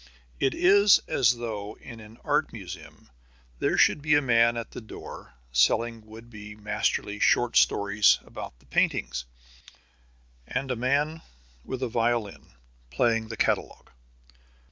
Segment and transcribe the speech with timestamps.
[0.39, 3.11] It is as though in an art museum
[3.59, 8.57] there should be a man at the door selling would be masterly short stories about
[8.57, 9.25] the paintings,
[10.47, 11.21] and a man
[11.63, 12.47] with a violin
[12.89, 13.91] playing the catalogue.